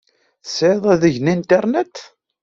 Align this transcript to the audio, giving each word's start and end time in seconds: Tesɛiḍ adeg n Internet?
Tesɛiḍ 0.43 0.83
adeg 0.93 1.15
n 1.19 1.27
Internet? 1.35 1.95